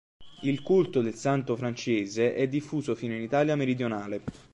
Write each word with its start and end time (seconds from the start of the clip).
Il 0.41 0.63
culto 0.63 1.03
del 1.03 1.13
santo 1.13 1.55
francese 1.55 2.33
è 2.33 2.47
diffuso 2.47 2.95
fino 2.95 3.13
in 3.13 3.21
Italia 3.21 3.55
meridionale. 3.55 4.23